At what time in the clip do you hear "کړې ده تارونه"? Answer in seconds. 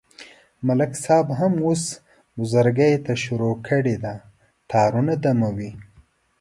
3.67-5.13